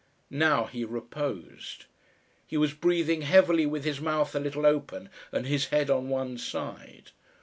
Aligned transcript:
Now 0.33 0.65
he 0.65 0.83
reposed. 0.83 1.85
He 2.47 2.57
was 2.57 2.73
breathing 2.73 3.21
heavily 3.21 3.67
with 3.67 3.83
his 3.83 4.01
mouth 4.01 4.33
a 4.33 4.39
little 4.39 4.65
open 4.65 5.11
and 5.31 5.45
his 5.45 5.67
head 5.67 5.91
on 5.91 6.09
one 6.09 6.39
side. 6.39 7.11